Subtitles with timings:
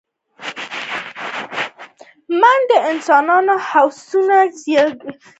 [2.39, 3.25] منډه د انسان
[3.69, 5.09] هڅونه زیږوي